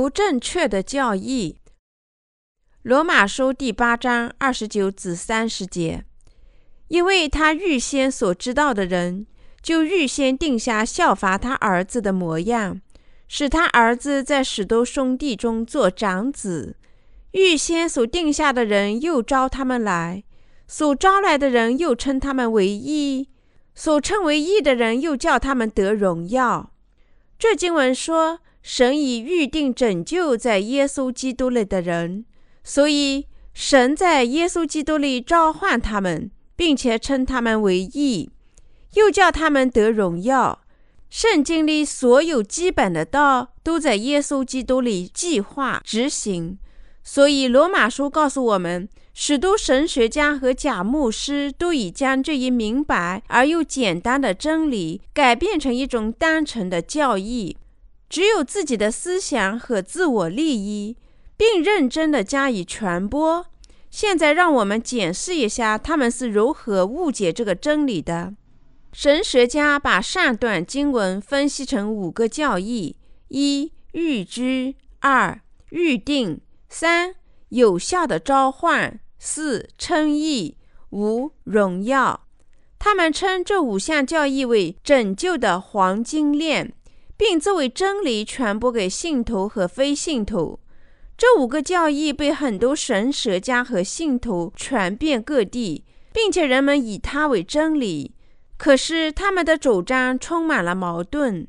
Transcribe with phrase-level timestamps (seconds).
[0.00, 1.58] 不正确的教义。
[2.80, 6.06] 罗马书第八章二十九至三十节，
[6.88, 9.26] 因为他预先所知道的人，
[9.60, 12.80] 就预先定下效法他儿子的模样，
[13.28, 16.76] 使他儿子在许多兄弟中做长子。
[17.32, 20.22] 预先所定下的人，又招他们来；
[20.66, 23.26] 所招来的人，又称他们为义；
[23.74, 26.72] 所称为义的人，又叫他们得荣耀。
[27.38, 32.24] 这经文说，神已预定拯救在耶稣基督里的人，
[32.62, 38.30] 所以神在耶稣基督里召唤他们，并且称他们为义，
[38.94, 40.60] 又叫他们得荣耀。
[41.08, 46.58] 圣经里所有基本的道，都在耶稣基督里计划执行。
[47.02, 57.56] 所以，罗马书告诉我们，许多神学家和假牧师都已将这一明白而又简单的真理改变成一种单纯的教义，
[58.10, 60.96] 只有自己的思想和自我利益，
[61.36, 63.46] 并认真地加以传播。
[63.88, 68.34] 现在，让我们检视一下他们是如何误解这个真理的。
[68.92, 72.96] 神学家把上段经文分析成五个教义：
[73.28, 76.40] 一、预知；二、预定。
[76.68, 77.14] 三
[77.48, 80.56] 有效的召唤，四称义，
[80.90, 82.26] 五荣耀。
[82.78, 86.72] 他们称这五项教义为拯救的黄金链，
[87.20, 90.58] 并作为真理传播给信徒和非信徒。
[91.18, 98.14] 这五个教义被很多神学家和信徒传遍各地，并且人们以它为真理。
[98.56, 101.46] 可是他们的主张充满了矛盾。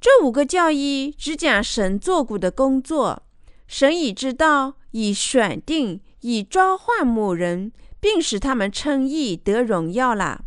[0.00, 3.24] 这五个教义只讲神做过的工作。
[3.66, 10.44] 神已知道，已选定，已召唤某人，并使他们称义得荣耀了。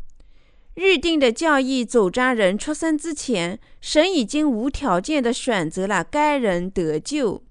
[0.75, 7.43] 预定的教义主张，人出生之前，神已经无条件地选择了该人得救。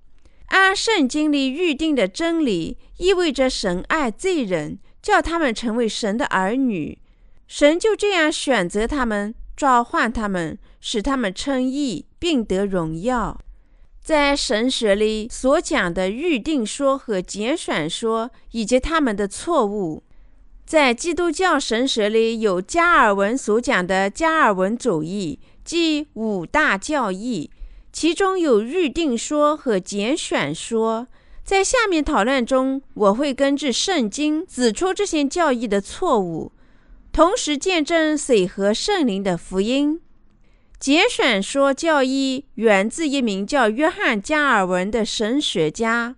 [0.46, 6.98] 按圣经里预定的真理，意味着神爱罪人，叫他们成为神的儿女。
[7.46, 13.38] 神就这样选择他们，召唤他们，使他们称义，并得荣耀。
[14.02, 20.02] 在神学里所讲的预定说和拣选说，以及他们的错误，
[20.70, 27.50] 在基督教神学里有加尔文所讲的加尔文主义，即五大教义，
[27.92, 31.08] 其中有预定说和拣选说。
[31.42, 36.52] 在下面讨论中，我会根据圣经指出这些教义的错误，
[37.10, 40.00] 同时见证水和圣灵的福音。
[40.78, 46.14] 节选说教义源自一名叫约翰·加尔文的神学家。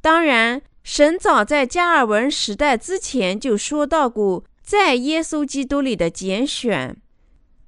[0.00, 6.96] 当然，神早在加尔文时代之前就说到过在耶稣基督里的拣选，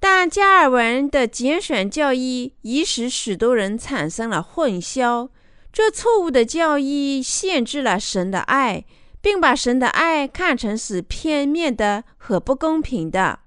[0.00, 5.28] 但加尔文的拣选教义已使许多人产生了混淆。
[5.70, 8.86] 这错误的教义限制了神的爱，
[9.20, 13.40] 并把神的爱看成是片面的和不公平的。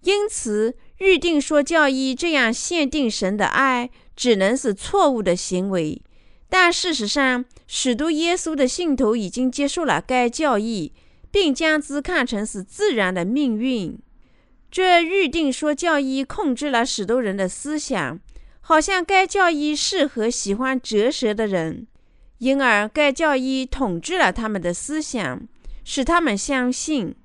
[0.00, 0.74] 因此。
[0.98, 6.00] 预定说教义这样限定神的爱，只能是错误的行为。
[6.54, 10.92] 但事实上，许多耶稣的信徒已经接受了该教义，
[11.30, 13.98] 并将之看成是自然的命运。
[14.70, 18.20] 这预定说教义控制了许多人的思想，
[18.60, 21.86] 好像该教义适合喜欢哲学的人，
[22.36, 25.48] 因而该教义统治了他们的思想，
[25.84, 27.16] 使他们相信。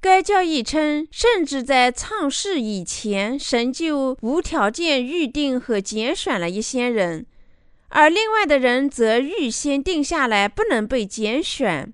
[0.00, 7.26] 该教义称，甚至在创世以前，神就无条件预定和拣选了一些人，
[7.88, 11.92] 而另外的人则预先定下来不能被拣选。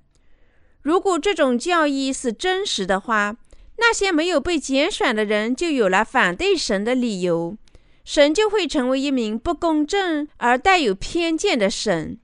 [0.83, 3.37] 如果这种教义是真实的话，
[3.79, 7.57] 那些没有被拣选的人就有了反对神的理由，
[8.05, 12.19] 神就会成为一名不公正而带有偏见的神。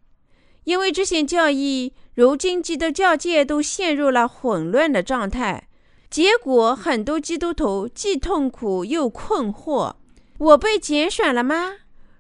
[0.65, 5.69] 因为这些教义，如今基督教界都陷入了混乱的状态。
[6.11, 9.95] 结果，很多基督徒既痛苦又困惑：
[10.39, 11.77] 我被拣选了吗？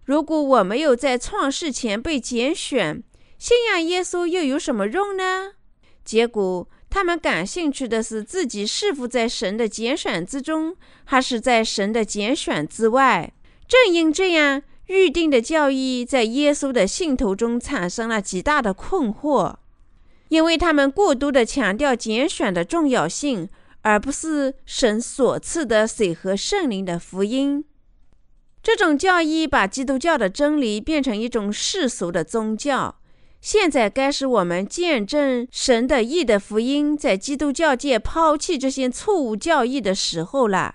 [0.08, 3.02] 如果我没有在创世前被拣选，
[3.36, 5.52] 信仰耶稣又有什么用呢？
[6.02, 10.74] 结果，他们感兴趣的是自己是否在神的拣选之中，
[11.04, 13.34] 还是在神的拣选之外。
[13.68, 19.56] 正因这样，预定的教义在耶稣的信徒中产生了极大的困惑，
[20.30, 23.50] 因为他们过度的强调拣选的重要性。
[23.82, 27.64] 而不是神所赐的水和圣灵的福音。
[28.68, 33.00] 这种教义把基督教的真理变成一种世俗的宗教。
[33.40, 40.74] 现在该是我们见证神的义的福音，在基督教界抛弃这些错误教义的时候了。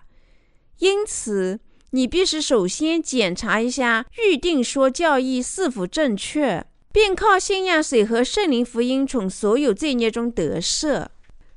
[0.80, 1.60] 因此，
[1.92, 11.06] 你必须首先检查一下预定说教义是否正确，并靠信仰水和圣灵福音从所有罪孽中得赦。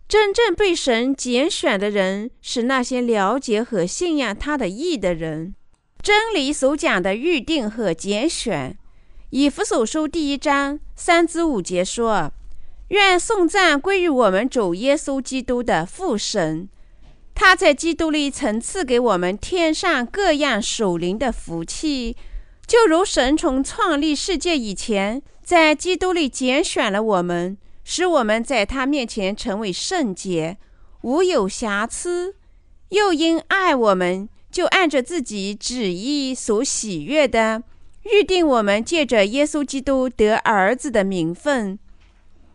[0.06, 5.54] 真正被神拣选的人是那些了解和信仰他的意的人。
[6.06, 8.78] 真理所讲的预定和拣选，
[9.30, 12.32] 以弗所书第一章三至五节说
[12.90, 16.68] ：“愿颂赞归于我们主耶稣基督的父神，
[17.34, 22.16] 他在基督里曾赐给我们天上各样属灵的福气，
[22.68, 30.58] 就如神从创立世界以前，在基督里拣选了我们。”使我们在他面前成为圣洁，
[31.02, 32.34] 无有瑕疵；
[32.90, 37.62] 又因爱我们，就按着自己旨意所喜悦的，
[38.04, 41.78] 预定我们借着耶稣基督得儿子的名分。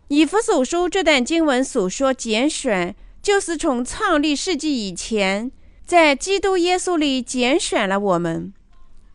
[0.08, 5.52] 以弗所书这段经文所说拣选，就是从创立世纪以前，
[5.86, 8.52] 在基督耶稣里拣选了我们。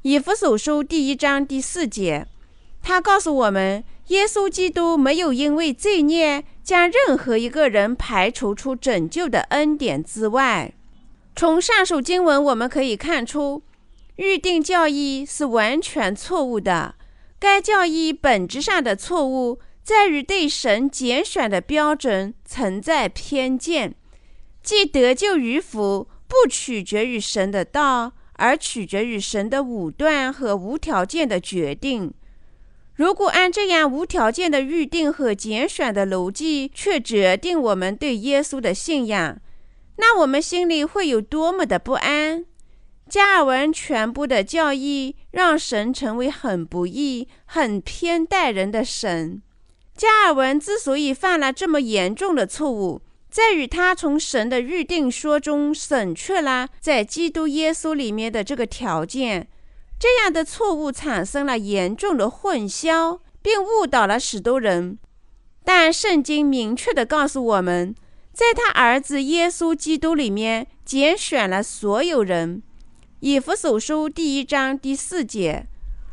[0.04, 2.26] 以弗所书第一章第四节，
[2.82, 3.84] 他告诉我们。
[4.08, 10.72] 耶稣基督没有因为罪孽将任何一个人排除出拯救的恩典之外。
[11.38, 13.62] 从上述经文我们可以看出，
[14.16, 16.96] 预定教义是完全错误的。
[17.38, 23.94] 该教义本质上的错误在于对神拣选的标准存在偏见，
[24.64, 32.12] 即得救与否不取决于神的道，而取决于神的武断和无条件的决定。
[32.96, 39.40] 如果按这样无条件的预定和拣选的逻辑，却决定我们对耶稣的信仰，
[39.98, 42.46] 那我们心里会有多么的不安？
[43.10, 49.42] 加尔文全部的教义让神成为很不义、很偏待人的神。
[49.96, 59.48] 加尔文之所以犯了这么严重的错误，在于他从神的预定说中省去了在基督耶稣里面的这个条件。
[60.00, 65.00] 这样的错误产生了严重的混淆，并误导了许多人。
[65.64, 67.96] 但圣经明确地告诉我们，
[68.38, 72.62] 在他儿子耶稣基督里面拣选了所有人。
[73.22, 75.66] 以弗所书第一章第四节。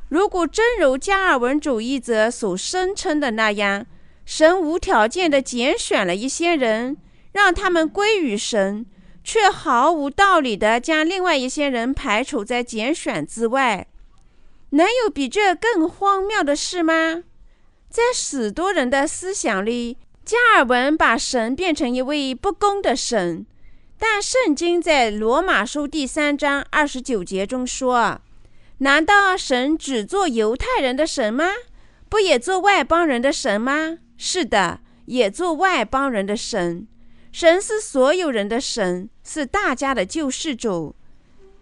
[0.09, 3.85] 如果真如加尔文主义者所声称的那样，
[4.25, 6.97] 神无条件地拣选了一些人，
[7.33, 8.87] 让他们归于神。
[9.23, 13.87] 却毫无道理地将另外一些人排除在拣选之外，
[14.71, 17.23] 能有比这更荒谬的事吗？
[17.91, 23.45] 在许多人的思想里，加尔文把神变成一位不公的神，
[23.99, 28.23] 但圣经在罗马书第三章二十九节中说
[28.79, 31.51] ：“难道神只做犹太人的神吗？
[32.09, 33.99] 不也做外邦人的神吗？
[34.17, 36.89] 是的，也做外邦人的神。”
[37.31, 40.95] 神是所有人的神，是大家的救世主。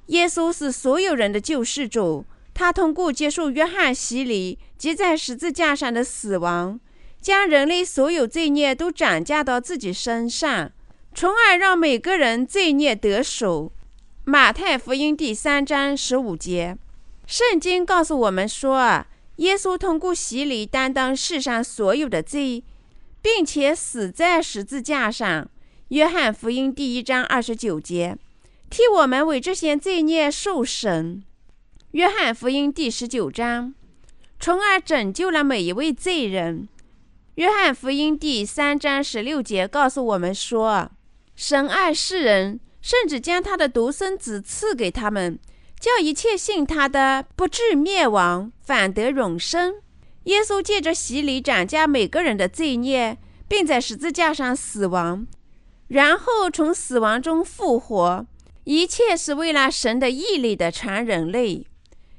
[0.06, 2.24] 耶稣是所有人的救世主。
[2.54, 6.78] 他通过接受约翰洗礼及在十字架上的死亡，
[7.22, 10.72] 将人类所有罪孽都转嫁到自己身上，
[11.14, 13.70] 从而让每个人罪孽得手。
[14.24, 16.76] 马太福音第三章十五节，
[17.24, 22.64] 圣经告诉我们说，耶稣通过洗礼担当世上所有的罪，
[23.22, 25.48] 并且死在十字架上。
[25.88, 28.16] 约翰福音第一章二十九节，
[28.68, 31.22] 替我们为这些罪孽受审。
[31.92, 33.74] 约翰福音第十九章，
[34.40, 36.66] 从而拯救了每一位罪人。
[37.36, 40.90] 约翰福音第三章十六节告诉我们说，
[41.34, 45.38] 神爱世人，甚至将他的独生子赐给他们，
[45.80, 49.76] 叫一切信他的不至灭亡，反得永生。
[50.24, 53.16] 耶稣借着洗礼斩下每个人的罪孽，
[53.48, 55.26] 并在十字架上死亡。
[55.88, 58.26] 然后从死亡中复活，
[58.64, 61.66] 一切是为了神的毅力的全人类。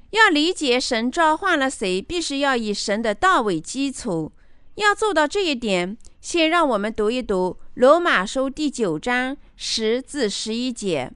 [0.10, 4.32] 要理解神召唤了谁，必须要以神的道为基础。
[4.76, 11.12] 要做到这一点，先让我们读一读罗马书第九章十至十一节。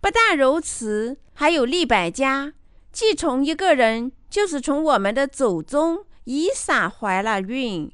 [0.00, 2.52] 不但如此，还有利百家，
[2.90, 7.90] 既从一个人，就是从我们的祖宗以撒怀了孕，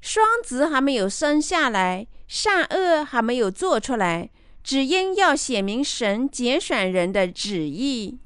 [0.00, 2.06] 双子还没有生下来。
[2.26, 4.30] 善恶还没有做出来，
[4.62, 8.20] 只因要写明神拣选人的旨意，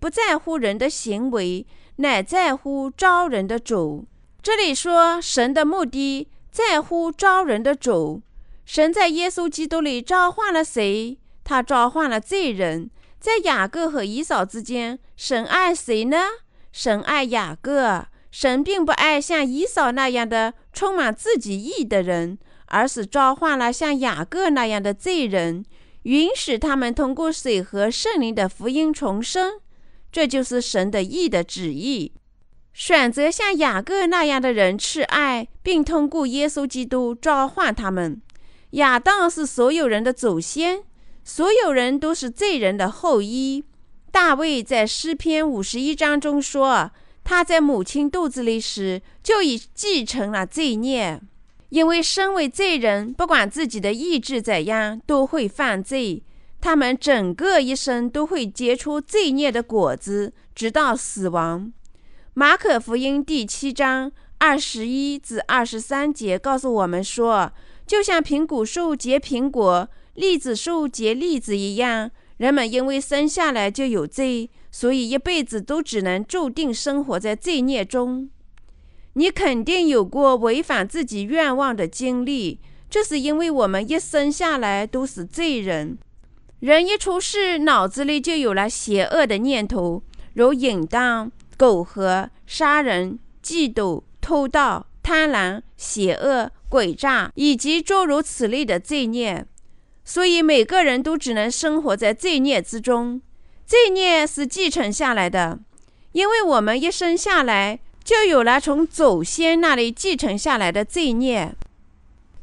[0.00, 4.06] 不在乎人的行为，乃在乎招人的主。
[4.42, 8.22] 这里说神的目的在乎招人的主。
[8.64, 11.16] 神在耶稣基督里召唤了谁？
[11.44, 12.90] 他召唤了罪人。
[13.20, 16.18] 在雅各和以扫之间，神爱谁呢？
[16.72, 18.06] 神爱雅各。
[18.32, 22.38] 神并不爱像以扫那样的充满自己意的人。
[22.66, 25.62] 而是召唤了像雅各那样的罪人，
[26.04, 29.60] 允许他们通过水和圣灵的福音重生，
[30.10, 32.12] 这就是神的意的旨意。
[32.72, 38.20] 选择像雅各那样的人去爱，并通过耶稣基督召唤他们。
[38.70, 40.82] 亚当是所有人的祖先，
[41.22, 43.64] 所有人都是罪人的后裔。
[44.10, 46.90] 大卫在诗篇五十一章中说
[47.22, 51.20] ：“他在母亲肚子里时就已继承了罪孽，
[51.68, 56.22] 因为身为罪人，不管自己的意志怎样，都会犯罪。
[56.60, 61.70] 他们整个一生都会结出罪孽的果子，直到死亡。”
[62.34, 67.52] 马可福音第七章二十一至二十三节告诉我们说，
[67.86, 78.30] 就像苹果树结苹果，栗子树结栗子一样，人们因为生下来就有罪，所以一辈子都只能注定生活在罪孽中。
[79.12, 82.58] 你肯定有过违反自己愿望的经历，
[82.88, 85.98] 这是因为我们一生下来都是罪人。
[86.60, 91.30] 人一出世，脑子里就有了邪恶的念头，如淫荡。
[91.56, 99.46] 苟合、杀人、嫉妒、偷盗、贪婪、邪恶、诡诈，以及诸如此类的罪孽，
[100.04, 103.20] 所以每个人都只能生活在罪孽之中。
[103.66, 105.58] 罪孽是继承下来的，
[106.12, 111.54] 因为我们一生下来就有了从祖先那里继承下来的罪孽。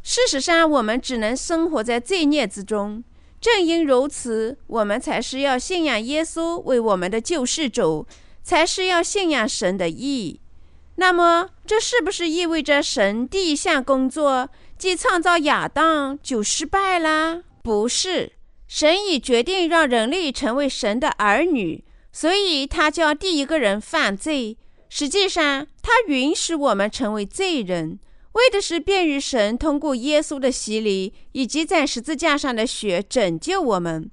[0.02, 3.04] 事实上，我们只能生活在罪孽之中。
[3.42, 8.06] 正因如此，我们才是要信仰耶稣为我们的救世主。
[8.50, 10.40] 才是要信仰神的意。
[10.96, 17.44] 那么，这是不是意味着神第一项工作即创造亚当就失败了？
[17.62, 18.32] 不是，
[18.68, 24.58] 神已决定让人类成为神的儿女，所以他叫第一个人犯罪。
[24.90, 28.00] 实际上，他允许我们成为罪人，
[28.32, 34.10] 为的是便于神通过耶稣的洗礼以及在十字架上的血拯救我们，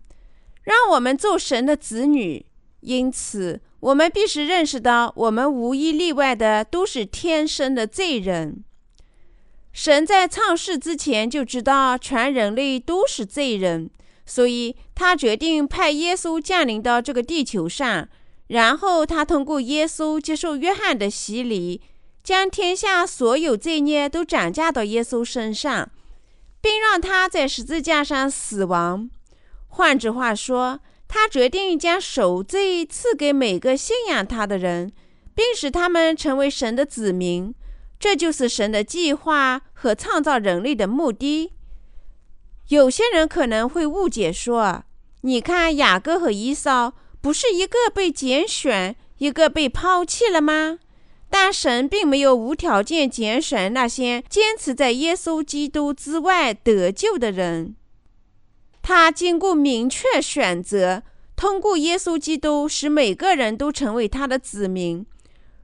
[0.62, 2.44] 让我们做神的子女。
[2.80, 3.62] 因此。
[3.86, 8.64] 我们必须认识到，我们无一例外的都是天生的罪人。
[9.72, 13.88] 神在创世之前就知道全人类都是罪人，
[14.24, 18.08] 所以他决定派耶稣降临到这个地球上，
[18.48, 21.80] 然后他通过耶稣接受约翰的洗礼，
[22.24, 25.88] 将天下所有罪孽都转嫁到耶稣身上，
[26.60, 29.08] 并让他在十字架上死亡。
[29.68, 34.92] 换句话说，他决定将赎罪赐给每个信仰他的人，
[35.34, 37.54] 并使他们成为神的子民。
[37.98, 41.52] 这就是神的计划和创造人类的目的。
[42.68, 44.84] 有些人可能会误解说
[45.22, 50.80] ：“你看，雅各和伊扫不是一个被拣选，一个被抛弃了吗？”
[51.30, 57.76] 但神并没有无条件拣选那些坚持在耶稣基督之外得救的人。
[58.88, 61.02] 他经过明确选择，
[61.34, 65.04] 通过耶稣基督使每个人都成为他的子民。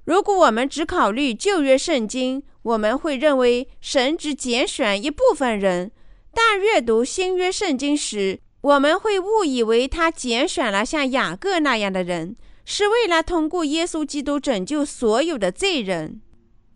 [0.03, 5.91] 如果我们只考虑旧约圣经，我们会认为神只拣选一部分人；
[6.35, 16.21] 但阅读新约圣经时，我们会误以为他拣选了像雅各那样的人，是为了通过耶稣基督拯救所有的罪人。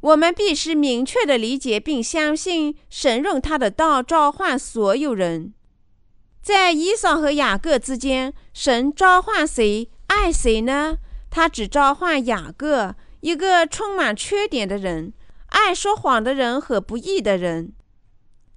[0.01, 5.53] 我们必须明确地理解并相信，神用他的道召唤所有人。
[6.47, 10.99] 在以扫和雅各之间，神召唤谁爱谁呢？
[11.29, 15.13] 他只召唤雅各，一个充满缺点的人，
[15.47, 17.73] 爱说谎的人和不义的人。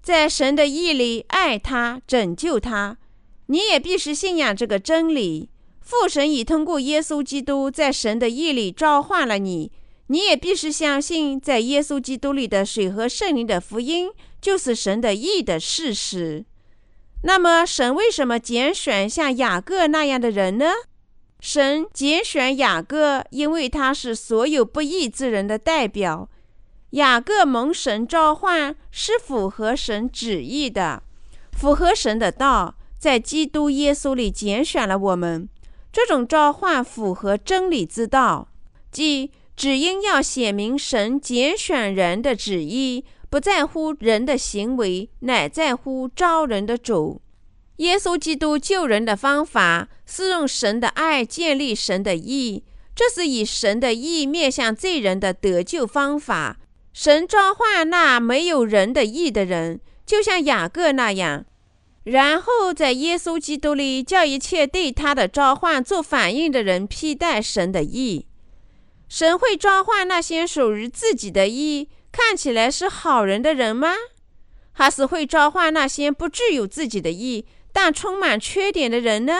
[0.04, 3.00] 在神的意里，爱他，拯救他。
[3.48, 5.50] 你也必须信仰这个真理。
[5.82, 9.72] 父神已通过耶稣基督在神的意里召唤了你，
[10.06, 16.46] 你也必须相信，在耶稣基督里的水和圣灵的福音就是神的意的事实。
[17.24, 20.72] 那么，神为什么拣选像雅各那样的人呢？
[21.42, 26.30] 神拣选雅各，因为他是所有不义之人的代表。
[26.92, 31.04] 雅各蒙神召唤，是符合神旨意的，
[31.52, 35.48] 符合神的道，在基督耶稣里拣选了我们。
[35.92, 38.48] 这种召唤符合真理之道，
[38.92, 43.04] 即只因要显明神拣选人的旨意。
[43.30, 47.22] 不在乎人的行为，乃在乎招人的主。
[47.78, 52.64] 耶稣基督救人的方法是用神的爱建立神的义，
[52.96, 56.58] 这是以神的义面向罪人的得救方法。
[56.92, 61.46] 神召唤那没有人的义的人，就像雅各那样，
[62.04, 68.26] 然后在耶稣基督里叫一切对他的召唤做反应的人披戴神的义。
[69.08, 71.88] 神会召唤那些属于自己的义。
[72.12, 73.94] 看起来是好人的人吗？
[74.72, 79.40] 还是会召唤那些不具有自己的意，但充满缺点的人呢？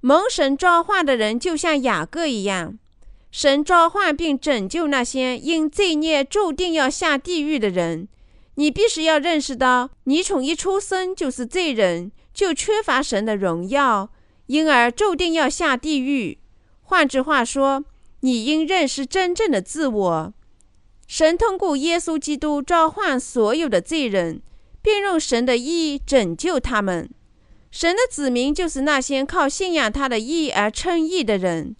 [0.00, 2.78] 蒙神召唤的人就像雅各一样，
[3.30, 8.08] 神召唤并拯救那些因罪孽注定要下地狱的人。
[8.56, 14.10] 你必须要认识到，你从一出生就是罪人，就缺乏神的荣耀，
[14.46, 16.38] 因而注定要下地狱。
[16.82, 17.84] 换句话说，
[18.20, 20.34] 你应认识真正的自我。
[21.12, 24.40] 神通过耶稣基督召唤所有的罪人，
[24.80, 27.06] 并用神的义拯救他们。
[27.70, 31.76] 神的子民就是那些靠信仰他的义而称义的人。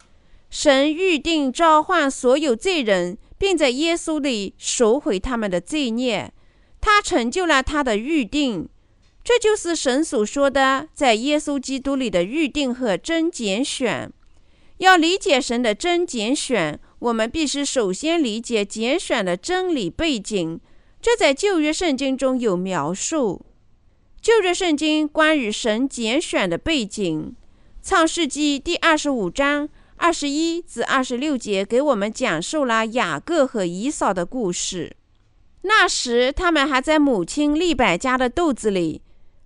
[0.51, 6.31] 神预定召唤所有罪人，并在耶稣里赎回他们的罪孽。
[6.79, 8.69] 他成就了他的预定，
[9.25, 14.13] 这就是神所说的在耶稣基督里的预定和真拣选。
[14.83, 20.61] 要理解神的真拣选，我们必须首先理解拣选的真理背景。
[21.01, 23.47] 这在旧约圣经中有描述。
[24.21, 27.37] 旧约圣经关于神拣选的背景，
[27.89, 34.97] 《创世纪》第二十五章二十一至二十六节给我们讲述了雅各和以扫的故事。
[35.63, 39.03] 那时，他们还在母亲利百加的肚子里。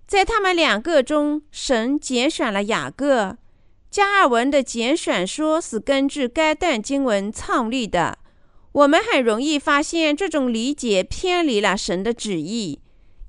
[0.07, 3.37] 在他们两个中，神拣选了雅各。
[3.89, 8.17] 加尔文的拣选说是根据该段经文创立的。
[8.73, 12.79] 我们很容易发现这种理解偏离了神的旨意，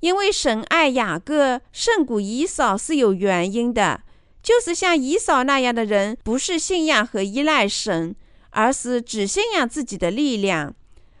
[0.01, 4.01] 因为神爱雅各胜过以扫是有原因的。
[4.43, 8.15] 就是像以扫那样的人，不是信仰和依赖神，
[8.51, 10.75] 而是只信仰自己的力量。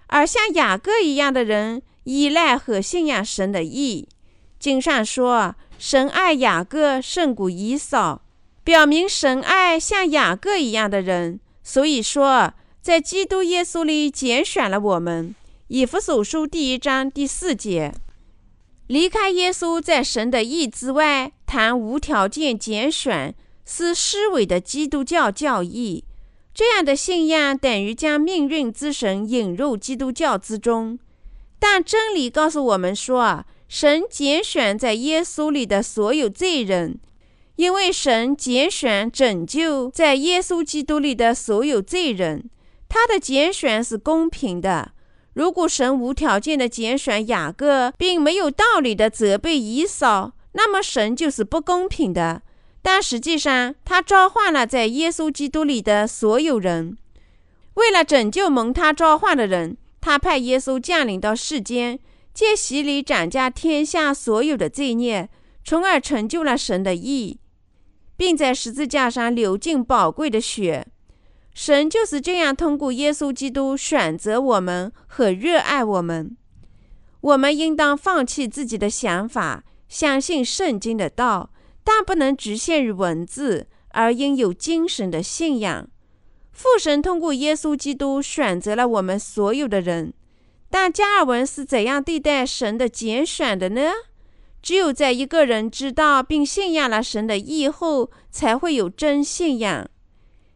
[0.07, 4.07] 而像雅各一样的人，依赖和信仰神的意。
[4.57, 8.21] 经上说，神爱雅各胜过以扫，
[8.69, 11.39] 表明神爱像雅各一样的人。
[11.63, 15.33] 所以说，在基督耶稣里拣选了我们。
[15.69, 17.91] 以弗所书第一章第四节，
[18.85, 23.33] 离开耶稣在神的意之外谈无条件拣选，
[23.65, 26.03] 是虚伪的基督教教义。
[26.53, 30.99] 这样的信仰等于将命运之神引入基督教之中，
[31.57, 36.99] 但真理告诉我们说，神拣选在耶稣里的所有罪人，
[37.59, 42.49] 因为神拣选拯救在耶稣基督里的所有罪人，
[42.87, 44.93] 他的拣选是公平的。
[45.33, 52.43] 如果神无条件的拣选雅各，并没有道理的责备以扫，那么神就是不公平的。
[52.81, 56.97] 但实际上，他召唤了在耶稣基督里的所有人。
[57.73, 61.99] 为了拯救蒙他召唤的人，他派耶稣降临到世间，
[62.33, 65.29] 借洗礼斩下天下所有的罪孽，
[65.65, 67.37] 从而成就了神的义，
[68.19, 70.85] 并在十字架上流尽宝贵的血。
[71.53, 76.35] 神就是这样通过耶稣基督选择我们和热爱我们。
[77.21, 81.51] 我们应当放弃自己的想法，相信圣经的道。
[81.81, 85.87] 但不能局限于文字，而应有精神的信仰。
[86.51, 90.13] 父神通过耶稣基督选择了我们所有的人，
[90.69, 93.91] 但加尔文是怎样对待神的拣选的呢？
[94.61, 99.89] 只有在一个人知道并信仰了神的意后，才会有真信仰。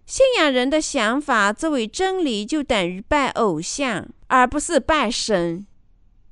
[0.05, 5.65] 信仰人的想法作为真理，就等于拜偶像，而不是拜神。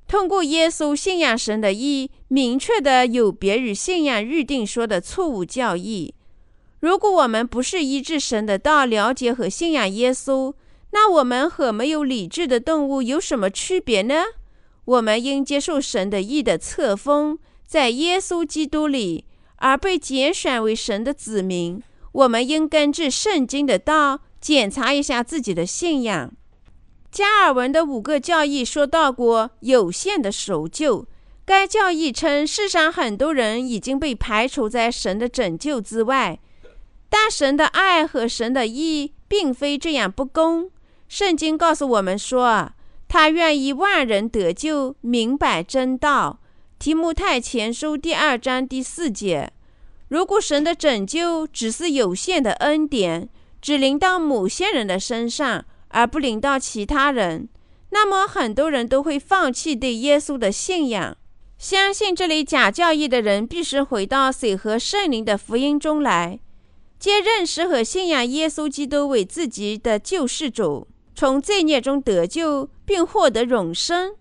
[0.08, 6.14] 通过耶稣信仰神的意，明确的有别于信仰预定说的错误教义。
[6.82, 10.54] 如果我们不是依治神的道了解和信仰耶稣，
[10.92, 14.16] 那我们和没有理智的动物有什么区别呢？
[14.84, 17.40] 我们应接受神的意的册封，
[17.72, 19.24] 在耶稣基督里，
[19.56, 21.82] 而被拣选为神的子民。
[22.12, 26.34] 我们应根据圣经的道检查一下自己的信仰。
[27.10, 31.08] 加尔文的五个教义说到过有限的守旧。
[31.46, 36.42] 该教义称，世上很多人已经被排除在神的拯救之外，
[37.10, 40.70] 但神的爱和神的义并非这样不公。
[41.08, 42.74] 圣经告诉我们说，
[43.08, 46.41] 他愿意万人得救，明白真道。
[46.82, 49.52] 提目太前书第二章第四节。
[50.08, 53.30] 如果神的拯救只是有限的恩典，
[53.62, 57.48] 只临到某些人的身上，而不领到其他人，
[57.92, 61.16] 那么很多人都会放弃对耶稣的信仰。
[61.60, 66.40] 相信这类假教义的人必须回到水和圣灵的福音中来，
[66.98, 74.16] 皆认识和信仰耶稣基督为自己的救世主，从罪孽中得救并获得永生。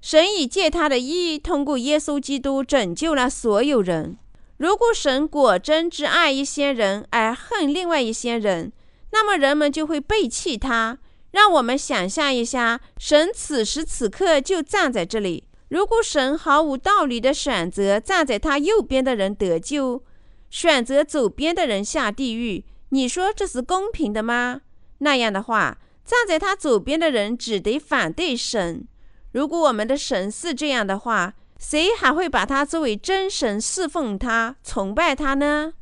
[0.00, 4.16] 神已借他的义，通过耶稣基督拯救了所有人。
[4.56, 8.72] 如果神果真只爱一些人而恨另外一些人，
[9.12, 10.98] 那么人们就会背弃他。
[11.30, 20.02] 让我们想象一下，神此时此刻就站在这里，如果神毫无道理的选择站在他右边的人得救，
[20.48, 24.62] 选择左边的人下地狱，你说这是公平的吗？
[24.98, 28.88] 那样的话，站在他左边的人只得反对神。
[29.38, 35.74] 如果我们的神是这样的话，谁还会把他作为真神侍奉他、崇拜他呢？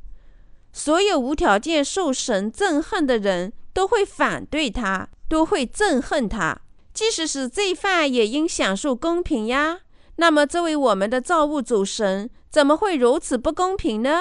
[0.75, 6.61] 所有无条件受神憎恨的人都会反对他，都会憎恨他。
[6.93, 9.79] 即使是罪犯，也应享受公平呀。
[10.17, 14.21] 那么，作为我们的造物主神，怎么会如此不公平呢？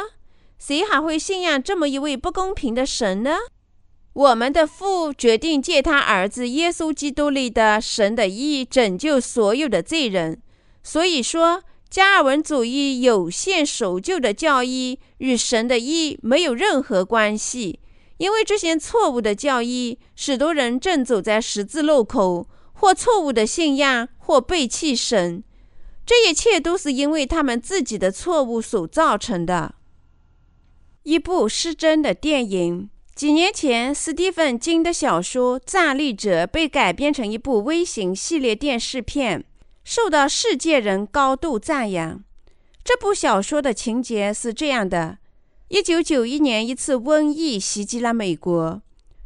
[0.57, 3.35] 谁还会信仰这么一位不公平的神呢？
[4.15, 10.41] 我们的父决定借他儿子耶稣基督里的神的义拯救所有的罪人。
[10.81, 17.79] 所以说，加尔文主义有限守旧的教义与神的义没有任何关系，
[18.17, 22.47] 因为这些错误的教义使多人正走在十字路口。
[22.77, 25.41] 或错误的信仰，或背弃神，
[26.05, 29.75] 这一切都是因为他们自己的错误所造成的。
[31.03, 39.45] 一部失真的电影，几年前，斯蒂芬金的小说《站立者》被改编成一部微型系列电视片，
[39.85, 42.21] 受到世界人高度赞扬。
[42.83, 45.19] 这部小说的情节是这样的：
[45.69, 48.81] 一九九一年，一次瘟疫袭击了美国，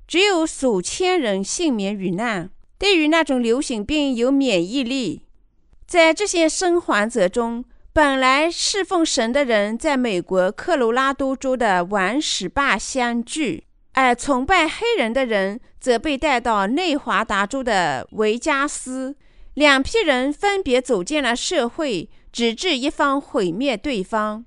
[0.07, 2.51] 只有数千人幸免于难。
[2.77, 5.23] 对于那种流行病有免疫力，
[5.87, 13.65] 在这些生还者中，本来侍奉神的人在美国科罗拉多州的玩史坝相聚，
[13.99, 19.13] 而崇拜黑人的人则被带到内华达州的维加斯。
[19.55, 24.45] 两批人分别组建了社会，直至一方毁灭对方。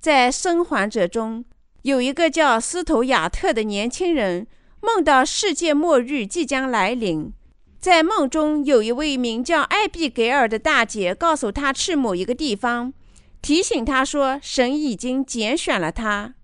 [0.00, 1.46] 在生还者中，
[1.80, 4.46] 有一个叫斯图亚特的年轻人，
[4.82, 7.32] 梦到世界末日即将来临。
[7.80, 12.92] 在梦中，有一位名叫艾比格尔的大姐告诉他去某一个地方，
[13.40, 16.34] 提醒他说神已经拣选了他。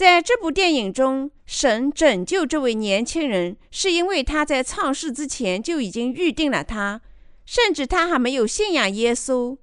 [0.00, 7.02] 在这部电影中，神拯救这位年轻人，是因为他在创世之前就已经预定了他，
[7.44, 9.58] 甚至他还没有信仰耶稣。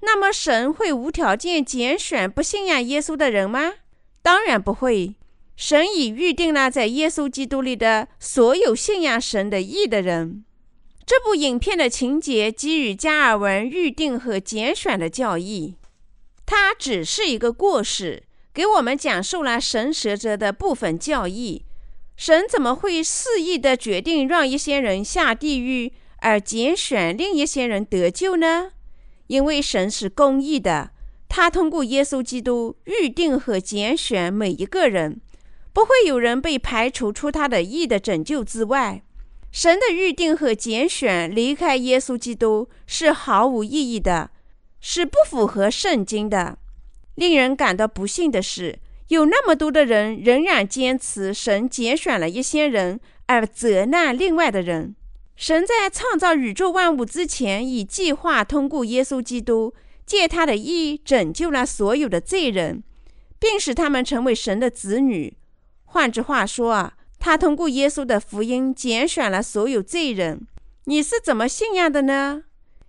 [0.00, 3.76] 那么，神会无条件拣选不信仰耶稣的人吗？
[4.20, 5.16] 当然不会。
[5.56, 10.44] 神已预定了在耶稣基督里的所有信仰神的义的人。
[11.06, 15.76] 这部影片的情节基于加尔文预定和拣选的教义，
[16.44, 18.24] 它只是一个故事，
[18.58, 21.64] 给我们讲述了神使者的部分教义。
[22.16, 28.72] 神怎么会肆意的决定让一些人下地狱，而拣选另一些人得救呢？
[29.28, 30.90] 因为神是公义的，
[31.28, 35.20] 他通过耶稣基督预定和拣选每一个人，
[35.72, 39.04] 不会有人被排除出他的义的拯救之外。
[39.52, 44.32] 神的预定和拣选离开耶稣基督是毫无意义的，
[44.80, 46.58] 是不符合圣经的。
[47.18, 48.78] 令人感到不幸的是，
[49.08, 54.94] 有那么多的人仍然坚持神拣选了一些人，而责难另外的人。
[55.34, 59.74] 神在创造宇宙万物之前，已计划通过耶稣基督
[60.06, 62.84] 借他的义拯救了所有的罪人，
[63.40, 65.36] 并使他们成为神的子女。
[65.84, 66.94] 换句话说啊。
[67.20, 70.46] 他通过耶稣的福音拣选了所有罪人。
[70.84, 72.44] 你是怎么信仰的呢？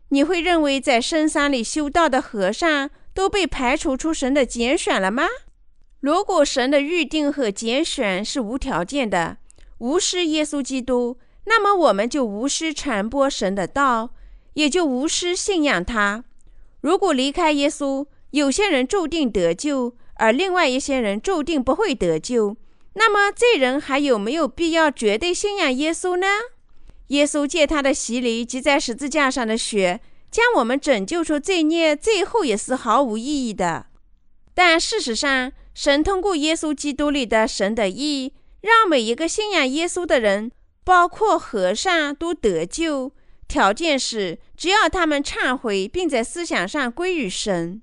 [0.10, 5.27] 你会认为在深山里修道的和尚都被排除出神的拣选了吗？
[5.99, 9.39] 如果神的预定和拣选是无条件的，
[9.79, 14.12] 无视耶稣基督，那么我们就无需传播神的道，
[14.53, 16.23] 也就无需信仰他。
[16.79, 22.55] 如果离开耶稣，有些人注定得救，而另外一些人注定不会得救。
[22.93, 26.25] 那么，这人还有没有必要绝对信仰耶稣呢？
[27.08, 29.99] 耶稣借他的洗礼及在十字架上的血，
[30.32, 33.88] 将我们拯救出罪孽，最后也是毫无意义的。
[34.54, 40.52] 但事实上，神通过耶稣基督里的神的义，让每一个信仰耶稣的人，
[40.84, 43.13] 包括和尚，都得救。
[43.48, 47.82] 条件是，只要他们忏悔，并在思想上归于神。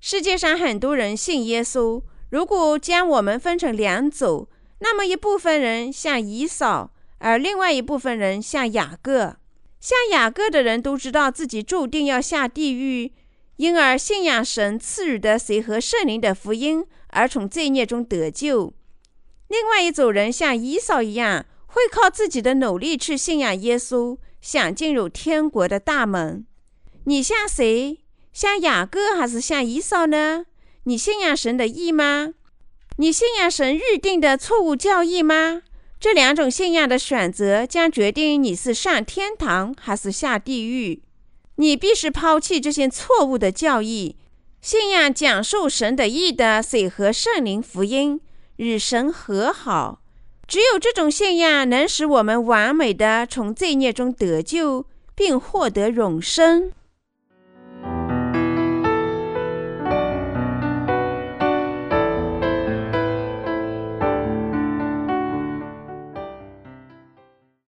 [0.00, 2.02] 世界上很多人信耶稣。
[2.30, 4.48] 如果将我们分成两组，
[4.80, 9.36] 那么一部分人像以扫，而另外一部分人像雅各。
[9.84, 13.12] 像雅各的人都知道自己注定要下地狱，
[13.56, 18.72] 因而信仰神赐予的水和圣灵的福音，而从罪孽中得救。
[19.48, 26.46] 另外一组人像以扫一样，会靠自己的努力去信仰耶稣，想进入天国的大门。
[27.04, 27.98] 你像谁？
[28.32, 30.46] 像雅各还是像以扫呢？
[30.84, 32.32] 你信仰神的义吗？
[32.96, 35.60] 你信仰神预定的错误教义吗？
[36.04, 41.02] 这两种信仰的选择将决定你是上天堂还是下地狱。
[41.56, 44.14] 你必须抛弃这些错误的教义，
[44.60, 48.20] 信仰讲述神的义的水和圣灵福音，
[48.56, 50.02] 与神和好。
[50.46, 56.70] 只有这种信仰能使我们完美的从罪孽中得救，并获得永生。